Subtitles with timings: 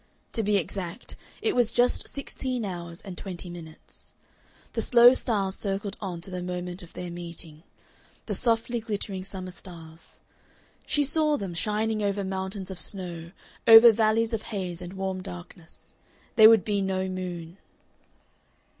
[0.33, 4.15] To be exact, it was just sixteen hours and twenty minutes.
[4.73, 7.61] The slow stars circled on to the moment of their meeting.
[8.25, 10.21] The softly glittering summer stars!
[10.87, 13.29] She saw them shining over mountains of snow,
[13.67, 15.93] over valleys of haze and warm darkness....
[16.35, 17.59] There would be no moon.